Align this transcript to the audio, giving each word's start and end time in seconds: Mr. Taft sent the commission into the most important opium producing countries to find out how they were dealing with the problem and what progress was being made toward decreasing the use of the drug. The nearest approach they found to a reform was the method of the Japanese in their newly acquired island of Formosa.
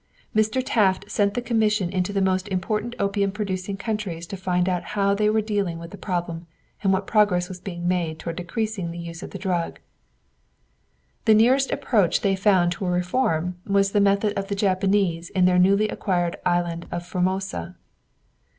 Mr. 0.35 0.63
Taft 0.65 1.11
sent 1.11 1.35
the 1.35 1.43
commission 1.43 1.91
into 1.91 2.11
the 2.11 2.23
most 2.23 2.47
important 2.47 2.95
opium 2.97 3.31
producing 3.31 3.77
countries 3.77 4.25
to 4.25 4.35
find 4.35 4.67
out 4.67 4.81
how 4.97 5.13
they 5.13 5.29
were 5.29 5.41
dealing 5.43 5.77
with 5.77 5.91
the 5.91 5.95
problem 5.97 6.47
and 6.81 6.91
what 6.91 7.05
progress 7.05 7.47
was 7.47 7.59
being 7.61 7.87
made 7.87 8.17
toward 8.17 8.35
decreasing 8.37 8.89
the 8.89 8.97
use 8.97 9.21
of 9.21 9.29
the 9.29 9.37
drug. 9.37 9.79
The 11.25 11.35
nearest 11.35 11.69
approach 11.69 12.21
they 12.21 12.35
found 12.35 12.71
to 12.71 12.85
a 12.87 12.89
reform 12.89 13.57
was 13.67 13.91
the 13.91 14.01
method 14.01 14.35
of 14.35 14.47
the 14.47 14.55
Japanese 14.55 15.29
in 15.29 15.45
their 15.45 15.59
newly 15.59 15.87
acquired 15.87 16.35
island 16.43 16.87
of 16.91 17.05
Formosa. 17.05 17.75